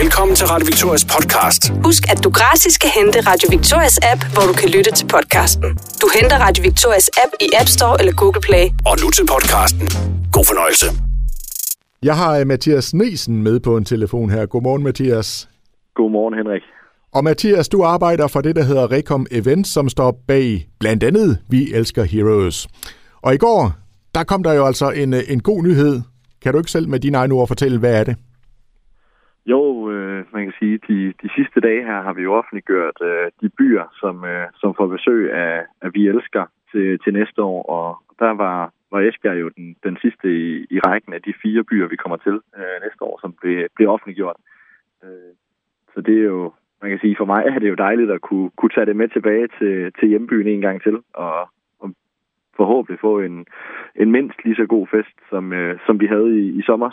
Velkommen 0.00 0.36
til 0.36 0.46
Radio 0.46 0.66
Victorias 0.70 1.04
podcast. 1.14 1.62
Husk, 1.84 2.02
at 2.12 2.18
du 2.24 2.30
gratis 2.30 2.74
kan 2.82 2.90
hente 2.98 3.18
Radio 3.30 3.46
Victorias 3.56 3.98
app, 4.12 4.20
hvor 4.34 4.44
du 4.50 4.54
kan 4.60 4.68
lytte 4.76 4.90
til 4.98 5.06
podcasten. 5.14 5.68
Du 6.02 6.06
henter 6.16 6.36
Radio 6.46 6.60
Victorias 6.68 7.08
app 7.22 7.32
i 7.40 7.48
App 7.60 7.68
Store 7.76 7.96
eller 8.00 8.14
Google 8.20 8.40
Play. 8.48 8.64
Og 8.90 8.94
nu 9.02 9.06
til 9.16 9.24
podcasten. 9.34 9.86
God 10.34 10.44
fornøjelse. 10.50 10.86
Jeg 12.08 12.16
har 12.16 12.38
øh, 12.38 12.46
Mathias 12.46 12.94
Nesen 12.94 13.42
med 13.42 13.60
på 13.60 13.76
en 13.76 13.84
telefon 13.84 14.30
her. 14.30 14.46
Godmorgen, 14.46 14.82
Mathias. 14.82 15.48
Godmorgen, 15.94 16.34
Henrik. 16.34 16.62
Og 17.16 17.24
Mathias, 17.24 17.68
du 17.68 17.82
arbejder 17.82 18.26
for 18.28 18.40
det, 18.40 18.56
der 18.56 18.64
hedder 18.70 18.92
Recom 18.92 19.26
Events, 19.30 19.72
som 19.72 19.88
står 19.88 20.10
bag 20.28 20.68
blandt 20.80 21.02
andet 21.04 21.38
Vi 21.48 21.72
Elsker 21.74 22.04
Heroes. 22.04 22.68
Og 23.22 23.34
i 23.34 23.38
går, 23.38 23.72
der 24.14 24.24
kom 24.24 24.42
der 24.42 24.52
jo 24.52 24.66
altså 24.66 24.90
en, 24.90 25.14
øh, 25.14 25.22
en 25.28 25.40
god 25.40 25.62
nyhed. 25.62 26.00
Kan 26.42 26.52
du 26.52 26.58
ikke 26.58 26.70
selv 26.70 26.88
med 26.88 27.00
dine 27.00 27.16
egne 27.18 27.34
ord 27.34 27.48
fortælle, 27.48 27.78
hvad 27.78 27.94
er 28.00 28.04
det? 28.04 28.16
Jo, 29.46 29.90
øh, 29.90 30.24
man 30.32 30.44
kan 30.44 30.54
sige, 30.58 30.78
de, 30.88 31.12
de 31.22 31.28
sidste 31.36 31.60
dage 31.60 31.84
her 31.84 32.02
har 32.02 32.12
vi 32.12 32.22
jo 32.22 32.34
offentliggjort 32.34 32.98
øh, 33.02 33.30
de 33.40 33.48
byer, 33.58 33.84
som, 34.00 34.24
øh, 34.24 34.46
som 34.54 34.74
får 34.74 34.86
besøg 34.86 35.32
af, 35.32 35.64
af 35.80 35.90
Vi 35.94 36.08
Elsker 36.08 36.44
til, 36.72 36.98
til 37.04 37.12
næste 37.12 37.42
år. 37.42 37.62
Og 37.62 38.02
der 38.18 38.30
var, 38.30 38.72
var 38.90 39.00
Esbjerg 39.00 39.40
jo 39.40 39.48
den, 39.56 39.76
den 39.84 39.96
sidste 40.02 40.26
i, 40.28 40.66
i 40.70 40.78
rækken 40.78 41.12
af 41.12 41.22
de 41.22 41.34
fire 41.42 41.64
byer, 41.64 41.86
vi 41.88 41.96
kommer 41.96 42.16
til 42.16 42.40
øh, 42.58 42.76
næste 42.84 43.02
år, 43.02 43.18
som 43.20 43.32
blev, 43.40 43.68
blev 43.76 43.88
offentliggjort. 43.88 44.36
Øh, 45.04 45.32
så 45.94 46.00
det 46.00 46.18
er 46.18 46.24
jo, 46.34 46.52
man 46.82 46.90
kan 46.90 47.00
sige, 47.00 47.16
for 47.18 47.24
mig 47.24 47.44
er 47.46 47.58
det 47.58 47.68
jo 47.68 47.74
dejligt 47.74 48.10
at 48.10 48.20
kunne, 48.20 48.50
kunne 48.56 48.74
tage 48.74 48.86
det 48.86 48.96
med 48.96 49.08
tilbage 49.08 49.48
til, 49.58 49.92
til 49.98 50.08
hjembyen 50.08 50.46
en 50.46 50.60
gang 50.60 50.82
til, 50.82 50.96
og, 51.14 51.48
og 51.80 51.94
forhåbentlig 52.56 53.00
få 53.00 53.20
en, 53.20 53.46
en 53.96 54.10
mindst 54.10 54.44
lige 54.44 54.56
så 54.56 54.66
god 54.66 54.86
fest, 54.86 55.16
som, 55.30 55.52
øh, 55.52 55.78
som 55.86 56.00
vi 56.00 56.06
havde 56.06 56.40
i, 56.40 56.58
i 56.58 56.62
sommer. 56.62 56.90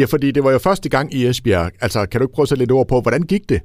Ja, 0.00 0.06
fordi 0.12 0.28
det 0.36 0.42
var 0.44 0.52
jo 0.52 0.66
første 0.68 0.88
gang 0.94 1.06
i 1.18 1.20
Esbjerg. 1.30 1.66
Altså, 1.84 2.00
kan 2.08 2.18
du 2.18 2.24
ikke 2.24 2.36
prøve 2.36 2.46
at 2.46 2.50
sætte 2.50 2.62
lidt 2.64 2.76
ord 2.78 2.88
på, 2.92 2.96
hvordan 3.04 3.24
gik 3.32 3.44
det? 3.52 3.60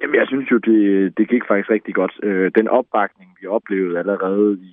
Jamen, 0.00 0.16
jeg 0.20 0.26
synes 0.28 0.50
jo, 0.52 0.58
det, 0.68 0.80
det 1.18 1.28
gik 1.32 1.44
faktisk 1.48 1.70
rigtig 1.70 1.94
godt. 1.94 2.14
Øh, 2.22 2.50
den 2.58 2.68
opbakning, 2.68 3.30
vi 3.40 3.46
oplevede 3.46 3.98
allerede 3.98 4.58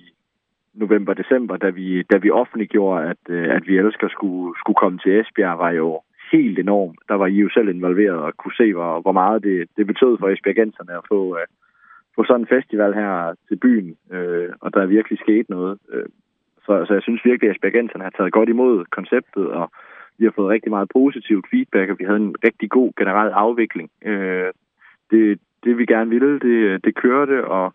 november-december, 0.74 1.56
da 1.56 1.70
vi, 1.70 2.02
da 2.02 2.16
vi 2.16 2.30
offentliggjorde, 2.30 3.10
at, 3.10 3.22
øh, 3.28 3.56
at 3.56 3.62
vi 3.66 3.78
elsker 3.78 4.08
skulle, 4.08 4.54
skulle 4.60 4.80
komme 4.82 4.98
til 4.98 5.20
Esbjerg, 5.20 5.58
var 5.58 5.70
jo 5.70 6.00
helt 6.32 6.58
enorm. 6.58 6.94
Der 7.08 7.14
var 7.14 7.26
I 7.26 7.36
jo 7.44 7.50
selv 7.54 7.68
involveret 7.68 8.18
og 8.26 8.32
kunne 8.36 8.56
se, 8.56 8.72
hvor, 8.74 9.00
hvor 9.00 9.12
meget 9.12 9.42
det, 9.42 9.68
det 9.76 9.86
betød 9.86 10.18
for 10.18 10.28
Esbjergenserne 10.28 10.92
at 10.98 11.04
få, 11.08 11.20
uh, 11.40 11.46
få 12.14 12.24
sådan 12.24 12.40
en 12.40 12.54
festival 12.56 12.94
her 12.94 13.34
til 13.48 13.56
byen, 13.56 13.96
uh, 14.14 14.48
og 14.60 14.68
der 14.74 14.80
er 14.82 14.94
virkelig 14.96 15.18
sket 15.18 15.46
noget. 15.48 15.78
Uh, 15.94 16.08
så, 16.64 16.84
så 16.86 16.92
jeg 16.94 17.02
synes 17.02 17.24
virkelig, 17.24 17.50
at 17.50 17.56
Esbjergenserne 17.56 18.04
har 18.04 18.14
taget 18.16 18.32
godt 18.32 18.48
imod 18.48 18.84
konceptet, 18.90 19.46
og 19.48 19.70
vi 20.18 20.24
har 20.24 20.32
fået 20.36 20.50
rigtig 20.50 20.70
meget 20.70 20.88
positivt 20.92 21.46
feedback, 21.50 21.90
og 21.90 21.98
vi 21.98 22.04
havde 22.04 22.16
en 22.16 22.34
rigtig 22.44 22.70
god 22.70 22.92
generel 22.98 23.32
afvikling. 23.32 23.90
Øh, 24.04 24.50
det, 25.10 25.40
det 25.64 25.78
vi 25.78 25.86
gerne 25.86 26.10
ville, 26.10 26.38
det, 26.38 26.84
det 26.84 26.94
kørte, 26.94 27.44
og 27.44 27.72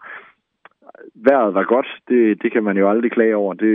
vejret 1.15 1.53
var 1.53 1.63
godt. 1.63 1.87
Det, 2.07 2.43
det 2.43 2.51
kan 2.51 2.63
man 2.63 2.77
jo 2.77 2.89
aldrig 2.89 3.11
klage 3.11 3.35
over. 3.35 3.53
Det, 3.53 3.73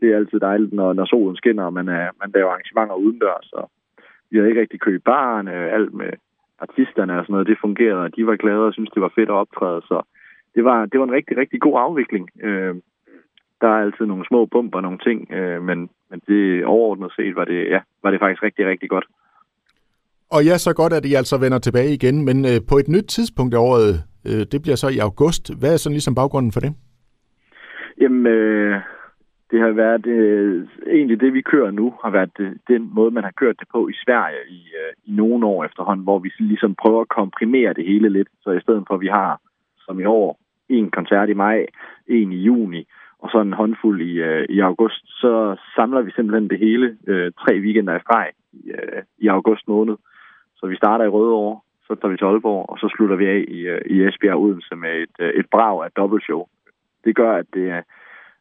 det 0.00 0.12
er 0.12 0.16
altid 0.16 0.40
dejligt, 0.40 0.72
når, 0.72 0.92
når 0.92 1.04
solen 1.04 1.36
skinner, 1.36 1.64
og 1.64 1.72
man, 1.72 1.88
er, 1.88 2.08
man 2.20 2.30
laver 2.34 2.50
arrangementer 2.50 2.94
udendørs. 2.94 3.52
Og 3.52 3.70
vi 4.30 4.36
havde 4.36 4.48
ikke 4.48 4.60
rigtig 4.60 4.80
købt 4.80 5.04
baren, 5.04 5.48
øh, 5.48 5.74
alt 5.74 5.94
med 5.94 6.12
artisterne 6.58 7.18
og 7.18 7.24
sådan 7.24 7.32
noget, 7.32 7.46
det 7.46 7.58
fungerede, 7.60 8.04
og 8.04 8.16
de 8.16 8.26
var 8.26 8.36
glade 8.36 8.66
og 8.66 8.72
synes 8.72 8.90
det 8.90 9.02
var 9.02 9.12
fedt 9.14 9.28
at 9.28 9.40
optræde. 9.42 9.82
Så 9.82 10.02
det 10.54 10.64
var, 10.64 10.86
det 10.86 11.00
var 11.00 11.06
en 11.06 11.12
rigtig, 11.12 11.36
rigtig 11.36 11.60
god 11.60 11.76
afvikling. 11.78 12.28
Øh, 12.42 12.74
der 13.60 13.68
er 13.68 13.82
altid 13.82 14.06
nogle 14.06 14.26
små 14.26 14.46
bumper 14.46 14.78
og 14.78 14.82
nogle 14.82 14.98
ting, 14.98 15.32
øh, 15.32 15.62
men, 15.62 15.90
men 16.12 16.20
det 16.28 16.64
overordnet 16.64 17.12
set 17.16 17.36
var 17.36 17.44
det, 17.44 17.60
ja, 17.74 17.80
var 18.02 18.10
det 18.10 18.20
faktisk 18.20 18.42
rigtig, 18.42 18.66
rigtig 18.66 18.88
godt. 18.88 19.06
Og 20.30 20.44
ja, 20.44 20.58
så 20.58 20.72
godt, 20.74 20.92
at 20.92 21.04
I 21.04 21.14
altså 21.14 21.36
vender 21.38 21.58
tilbage 21.58 21.94
igen, 21.94 22.24
men 22.24 22.44
øh, 22.44 22.58
på 22.70 22.74
et 22.82 22.88
nyt 22.88 23.08
tidspunkt 23.16 23.54
af 23.54 23.58
året, 23.58 23.92
øh, 24.28 24.42
det 24.52 24.62
bliver 24.62 24.76
så 24.76 24.88
i 24.88 24.98
august. 24.98 25.44
Hvad 25.60 25.72
er 25.72 25.76
sådan 25.76 25.98
ligesom 25.98 26.14
baggrunden 26.14 26.52
for 26.52 26.60
det? 26.60 26.72
Jamen, 28.00 28.26
øh, 28.26 28.80
det 29.50 29.60
har 29.60 29.70
været 29.84 30.06
øh, 30.06 30.68
egentlig 30.86 31.20
det, 31.20 31.34
vi 31.34 31.42
kører 31.52 31.70
nu, 31.70 31.94
har 32.02 32.10
været 32.10 32.30
det, 32.38 32.58
den 32.68 32.90
måde, 32.94 33.10
man 33.10 33.24
har 33.24 33.34
kørt 33.36 33.60
det 33.60 33.68
på 33.72 33.88
i 33.88 33.92
Sverige 34.04 34.42
i, 34.48 34.60
øh, 34.80 34.92
i 35.04 35.10
nogle 35.16 35.46
år 35.46 35.64
efterhånden, 35.64 36.04
hvor 36.04 36.18
vi 36.18 36.32
ligesom 36.38 36.74
prøver 36.82 37.00
at 37.00 37.08
komprimere 37.08 37.74
det 37.74 37.84
hele 37.86 38.08
lidt. 38.08 38.28
Så 38.42 38.50
i 38.50 38.60
stedet 38.60 38.84
for, 38.86 38.94
at 38.94 39.00
vi 39.00 39.06
har, 39.06 39.40
som 39.78 40.00
i 40.00 40.04
år, 40.04 40.38
en 40.68 40.90
koncert 40.90 41.28
i 41.28 41.34
maj, 41.34 41.66
en 42.06 42.32
i 42.32 42.36
juni, 42.36 42.86
og 43.22 43.28
så 43.32 43.38
en 43.40 43.52
håndfuld 43.52 44.00
i, 44.00 44.12
øh, 44.28 44.44
i 44.48 44.58
august, 44.60 45.02
så 45.20 45.56
samler 45.76 46.00
vi 46.02 46.10
simpelthen 46.10 46.50
det 46.50 46.58
hele 46.58 46.96
øh, 47.06 47.32
tre 47.42 47.52
weekender 47.64 47.96
i 47.96 48.00
streg 48.00 48.30
i, 48.52 48.70
øh, 48.70 49.02
i 49.18 49.26
august 49.26 49.68
måned. 49.68 49.96
Så 50.56 50.66
vi 50.66 50.76
starter 50.76 51.04
i 51.04 51.14
Rødovre, 51.16 51.60
så 51.86 51.94
tager 51.94 52.12
vi 52.12 52.16
til 52.16 52.24
Aalborg, 52.24 52.70
og 52.70 52.78
så 52.78 52.88
slutter 52.96 53.16
vi 53.16 53.26
af 53.26 53.44
i, 53.48 53.60
øh, 53.72 53.80
i 53.86 54.04
Esbjerg 54.06 54.38
Odense 54.42 54.74
med 54.76 54.94
et, 55.04 55.16
øh, 55.20 55.32
et 55.40 55.46
brag 55.50 55.84
af 55.84 55.90
dobbeltshow. 55.96 56.46
Det 57.04 57.16
gør, 57.16 57.32
at 57.32 57.46
det 57.54 57.70
er 57.70 57.82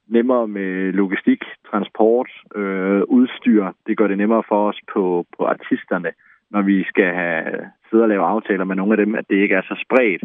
nemmere 0.08 0.48
med 0.48 0.94
logistik, 0.94 1.42
transport, 1.72 2.30
øh, 2.56 3.02
udstyr. 3.08 3.72
Det 3.88 3.98
gør 3.98 4.08
det 4.08 4.18
nemmere 4.18 4.44
for 4.48 4.70
os 4.70 4.80
på, 4.94 5.26
på 5.38 5.46
artisterne, 5.46 6.12
når 6.50 6.62
vi 6.62 6.84
skal 6.84 7.14
have, 7.14 7.46
sidde 7.90 8.04
og 8.04 8.10
lave 8.10 8.26
aftaler 8.26 8.64
med 8.64 8.76
nogle 8.76 8.94
af 8.94 9.06
dem, 9.06 9.16
at 9.16 9.26
det 9.30 9.36
ikke 9.36 9.56
er 9.56 9.62
så 9.62 9.76
spredt, 9.86 10.24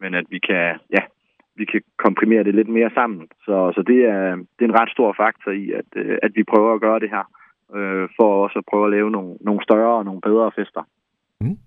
men 0.00 0.14
at 0.14 0.26
vi 0.30 0.38
kan, 0.38 0.78
ja, 0.90 1.02
vi 1.56 1.64
kan 1.64 1.80
komprimere 2.04 2.44
det 2.44 2.54
lidt 2.54 2.68
mere 2.68 2.90
sammen. 2.94 3.28
Så, 3.44 3.72
så 3.74 3.82
det, 3.86 4.00
er, 4.04 4.36
det 4.54 4.62
er 4.64 4.70
en 4.70 4.80
ret 4.80 4.90
stor 4.90 5.14
faktor 5.22 5.50
i, 5.50 5.64
at, 5.80 5.88
øh, 5.96 6.18
at 6.22 6.32
vi 6.34 6.42
prøver 6.52 6.74
at 6.74 6.80
gøre 6.80 7.00
det 7.00 7.10
her, 7.10 7.24
øh, 7.76 8.08
for 8.16 8.28
også 8.44 8.58
at 8.58 8.68
prøve 8.70 8.84
at 8.86 8.90
lave 8.90 9.10
nogle, 9.10 9.36
nogle 9.40 9.62
større 9.62 9.94
og 9.98 10.04
nogle 10.04 10.20
bedre 10.20 10.50
fester. 10.56 10.82
Mm. 11.40 11.58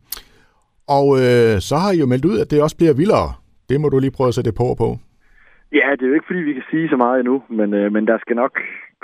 Og 0.97 1.08
øh, 1.24 1.56
så 1.68 1.76
har 1.84 1.92
I 1.92 2.00
jo 2.00 2.06
meldt 2.06 2.26
ud, 2.26 2.38
at 2.40 2.52
det 2.52 2.62
også 2.62 2.78
bliver 2.78 2.94
vildere. 3.02 3.30
Det 3.70 3.81
må 3.81 3.90
du 3.90 4.00
lige 4.00 4.18
prøve 4.18 4.28
at 4.28 4.38
sætte 4.38 4.59
på 4.62 4.68
på. 4.84 4.90
Ja, 5.72 5.88
det 5.96 6.03
er 6.03 6.12
jo 6.12 6.18
ikke, 6.18 6.30
fordi 6.30 6.40
vi 6.40 6.53
kan 6.53 6.70
sige 6.72 6.90
så 6.90 6.97
meget 6.97 7.20
endnu, 7.20 7.44
men, 7.50 7.74
øh, 7.74 7.92
men 7.92 8.08
der 8.08 8.18
skal 8.18 8.36
nok 8.36 8.53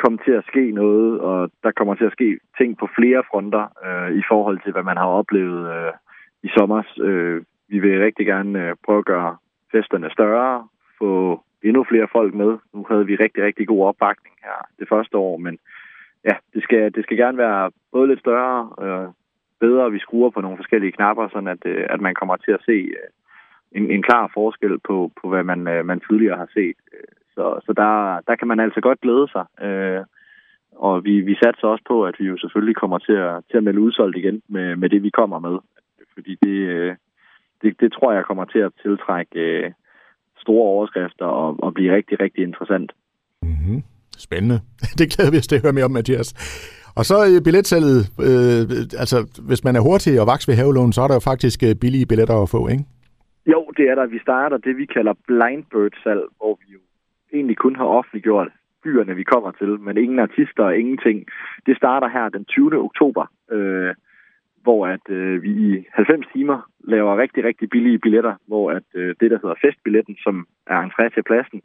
komme 0.02 0.18
til 0.26 0.32
at 0.32 0.48
ske 0.48 0.72
noget, 0.72 1.20
og 1.20 1.52
der 1.64 1.72
kommer 1.72 1.96
til 1.96 2.06
at 2.06 2.12
ske 2.12 2.40
ting 2.58 2.78
på 2.78 2.88
flere 2.98 3.24
fronter 3.32 3.66
øh, 3.88 4.18
i 4.20 4.24
forhold 4.30 4.60
til, 4.64 4.72
hvad 4.72 4.84
man 4.84 4.98
har 4.98 5.10
oplevet 5.20 5.62
øh, 5.76 5.92
i 6.44 6.50
sommer. 6.58 6.84
Øh, 7.08 7.42
vi 7.70 7.80
vil 7.80 8.00
rigtig 8.00 8.26
gerne 8.26 8.60
øh, 8.64 8.76
prøve 8.86 9.00
at 9.00 9.06
gøre 9.06 9.38
festerne 9.72 10.10
større, 10.12 10.68
få 11.04 11.12
endnu 11.64 11.82
flere 11.92 12.08
folk 12.18 12.34
med. 12.34 12.52
Nu 12.74 12.86
havde 12.90 13.06
vi 13.06 13.16
rigtig, 13.16 13.42
rigtig 13.44 13.66
god 13.68 13.82
opbakning 13.90 14.36
her 14.44 14.58
det 14.80 14.88
første 14.90 15.16
år, 15.18 15.38
men 15.38 15.56
ja, 16.30 16.36
det 16.54 16.64
skal, 16.64 16.84
det 16.96 17.04
skal 17.04 17.18
gerne 17.18 17.38
være 17.38 17.72
både 17.92 18.08
lidt 18.08 18.20
større, 18.20 18.60
øh, 18.84 19.08
bedre, 19.66 19.92
vi 19.92 20.00
skruer 20.00 20.30
på 20.30 20.42
nogle 20.42 20.58
forskellige 20.62 20.96
knapper, 20.98 21.28
sådan 21.28 21.54
at, 21.56 21.64
øh, 21.66 21.86
at 21.90 22.02
man 22.02 22.16
kommer 22.20 22.36
til 22.38 22.52
at 22.58 22.66
se 22.70 22.78
øh, 23.00 23.10
en, 23.78 23.86
en 23.96 24.04
klar 24.08 24.26
forskel 24.34 24.76
på, 24.88 25.12
på 25.20 25.30
hvad 25.30 25.44
man, 25.52 25.68
øh, 25.74 25.86
man 25.86 26.00
tidligere 26.00 26.38
har 26.44 26.50
set. 26.54 26.78
Så, 27.36 27.46
så 27.66 27.72
der, 27.82 27.94
der 28.28 28.36
kan 28.36 28.48
man 28.48 28.60
altså 28.60 28.82
godt 28.82 29.02
glæde 29.02 29.28
sig. 29.36 29.46
Øh, 29.68 30.02
og 30.76 31.06
vi, 31.06 31.14
vi 31.30 31.36
satser 31.36 31.68
også 31.68 31.84
på, 31.88 32.06
at 32.06 32.16
vi 32.20 32.26
jo 32.26 32.38
selvfølgelig 32.38 32.76
kommer 32.76 32.98
til 32.98 33.18
at, 33.28 33.34
til 33.50 33.58
at 33.58 33.64
melde 33.64 33.80
udsolgt 33.80 34.18
igen 34.18 34.42
med, 34.48 34.76
med 34.76 34.90
det, 34.90 35.04
vi 35.04 35.10
kommer 35.10 35.40
med. 35.40 35.58
Fordi 36.14 36.34
det, 36.44 36.58
øh, 36.76 36.96
det, 37.62 37.80
det 37.82 37.94
tror 37.94 38.12
jeg 38.14 38.26
kommer 38.26 38.46
til 38.46 38.60
at 38.60 38.72
tiltrække 38.84 39.40
øh, 39.40 39.72
store 40.46 40.68
overskrifter 40.76 41.26
og, 41.26 41.50
og 41.66 41.74
blive 41.74 41.96
rigtig, 41.96 42.16
rigtig 42.20 42.44
interessant. 42.44 42.90
Mm-hmm. 43.42 43.80
Spændende. 44.28 44.60
Det 45.00 45.06
glæder 45.14 45.32
vi 45.32 45.38
os 45.38 45.48
til 45.48 45.56
at 45.56 45.64
høre 45.66 45.78
mere 45.78 45.90
om, 45.90 45.96
Mathias. 46.00 46.30
Og 47.00 47.04
så 47.10 47.18
øh, 47.30 47.38
billetsalget, 47.48 48.00
øh, 48.30 48.64
altså 49.04 49.18
hvis 49.48 49.64
man 49.68 49.76
er 49.76 49.82
hurtig 49.88 50.14
og 50.22 50.28
vaks 50.28 50.48
ved 50.48 50.56
havelån, 50.56 50.94
så 50.94 51.02
er 51.02 51.08
der 51.10 51.20
jo 51.20 51.30
faktisk 51.32 51.60
øh, 51.68 51.76
billige 51.84 52.10
billetter 52.12 52.38
at 52.42 52.50
få, 52.56 52.62
ikke? 52.74 52.84
Jo, 53.54 53.62
det 53.78 53.86
er 53.90 53.96
der. 53.96 54.06
Vi 54.16 54.20
starter 54.28 54.58
det, 54.58 54.78
vi 54.78 54.86
kalder 54.86 55.14
blindbird-salg, 55.28 56.24
hvor 56.38 56.54
vi 56.62 56.68
jo 56.76 56.80
egentlig 57.34 57.58
kun 57.58 57.76
har 57.76 57.86
offentliggjort 57.86 58.48
byerne, 58.84 59.16
vi 59.16 59.24
kommer 59.24 59.52
til, 59.52 59.72
men 59.86 59.98
ingen 59.98 60.20
artister 60.20 60.64
og 60.64 60.78
ingenting. 60.78 61.18
Det 61.66 61.78
starter 61.78 62.10
her 62.10 62.30
den 62.30 62.46
20. 62.46 62.80
oktober, 62.88 63.26
øh, 63.52 63.92
hvor 64.64 64.88
at 64.88 65.06
øh, 65.10 65.44
vi 65.44 65.52
i 65.68 65.86
90 65.94 66.28
timer 66.34 66.70
laver 66.84 67.18
rigtig, 67.18 67.44
rigtig 67.44 67.70
billige 67.70 68.00
billetter, 68.00 68.36
hvor 68.48 68.72
at 68.72 68.84
øh, 68.94 69.16
det, 69.20 69.32
der 69.32 69.40
hedder 69.42 69.56
festbilletten, 69.66 70.16
som 70.24 70.48
er 70.68 70.80
entré 70.86 71.10
til 71.14 71.24
pladsen, 71.24 71.62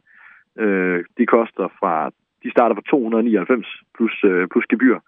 øh, 0.58 1.04
de 1.18 1.26
koster 1.26 1.68
fra, 1.80 2.10
de 2.42 2.50
starter 2.50 2.74
på 2.74 2.82
299 2.90 3.66
plus, 3.96 4.24
øh, 4.24 4.48
plus 4.52 4.66
gebyr, 4.68 4.98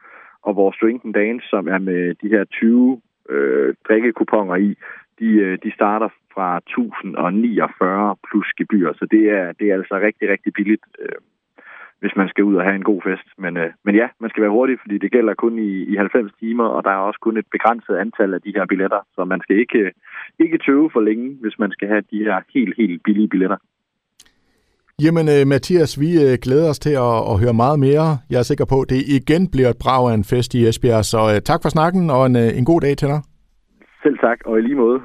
og 0.43 0.57
vores 0.57 0.77
Drink 0.81 1.05
and 1.05 1.15
Dance, 1.15 1.47
som 1.49 1.69
er 1.69 1.79
med 1.79 2.15
de 2.23 2.29
her 2.29 2.45
20 2.45 3.01
øh, 3.29 3.75
drikkekuponer 3.89 4.57
i, 4.57 4.75
de, 5.19 5.29
øh, 5.47 5.59
de 5.65 5.71
starter 5.75 6.09
fra 6.35 6.57
1049 6.57 8.17
plus 8.31 8.49
gebyr, 8.59 8.93
så 8.93 9.07
det 9.11 9.31
er, 9.31 9.53
det 9.53 9.71
er 9.71 9.75
altså 9.75 9.99
rigtig, 9.99 10.29
rigtig 10.29 10.53
billigt, 10.53 10.85
øh, 10.99 11.19
hvis 12.01 12.15
man 12.17 12.29
skal 12.29 12.45
ud 12.45 12.55
og 12.55 12.65
have 12.65 12.77
en 12.77 12.89
god 12.91 13.01
fest. 13.09 13.29
Men, 13.39 13.57
øh, 13.57 13.71
men 13.85 13.95
ja, 13.95 14.07
man 14.21 14.31
skal 14.31 14.43
være 14.43 14.57
hurtig, 14.57 14.77
fordi 14.83 14.99
det 14.99 15.13
gælder 15.13 15.35
kun 15.35 15.59
i, 15.59 15.71
i 15.93 15.95
90 15.97 16.33
timer, 16.41 16.65
og 16.65 16.85
der 16.85 16.91
er 16.91 17.07
også 17.09 17.21
kun 17.23 17.37
et 17.37 17.49
begrænset 17.53 17.97
antal 17.97 18.35
af 18.35 18.41
de 18.43 18.53
her 18.57 18.67
billetter, 18.67 19.01
så 19.15 19.25
man 19.25 19.41
skal 19.41 19.57
ikke, 19.59 19.93
ikke 20.39 20.59
tøve 20.67 20.91
for 20.93 21.01
længe, 21.01 21.37
hvis 21.41 21.59
man 21.59 21.71
skal 21.71 21.89
have 21.89 22.03
de 22.13 22.19
her 22.27 22.37
helt, 22.55 22.75
helt 22.77 23.03
billige 23.03 23.29
billetter. 23.29 23.57
Jamen, 25.05 25.27
uh, 25.35 25.49
Mathias, 25.53 26.01
vi 26.03 26.11
uh, 26.25 26.35
glæder 26.45 26.69
os 26.71 26.79
til 26.79 26.95
at, 27.09 27.17
at 27.31 27.37
høre 27.43 27.61
meget 27.65 27.79
mere. 27.87 28.07
Jeg 28.31 28.39
er 28.39 28.49
sikker 28.51 28.67
på, 28.73 28.77
at 28.83 28.91
det 28.91 29.01
igen 29.19 29.43
bliver 29.55 29.71
et 29.71 29.81
brag 29.85 30.11
af 30.11 30.15
en 30.15 30.25
fest 30.33 30.55
i 30.55 30.61
Esbjerg. 30.69 31.05
Så 31.13 31.21
uh, 31.31 31.39
tak 31.51 31.61
for 31.63 31.71
snakken, 31.77 32.11
og 32.17 32.27
en, 32.27 32.37
en 32.37 32.65
god 32.65 32.81
dag 32.81 32.95
til 32.97 33.09
dig. 33.09 33.21
Selv 34.03 34.19
tak, 34.19 34.39
og 34.47 34.59
i 34.59 34.63
lige 34.63 34.81
måde. 34.85 35.01